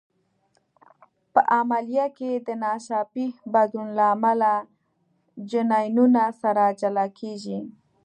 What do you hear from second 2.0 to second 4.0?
کې د ناڅاپي بدلون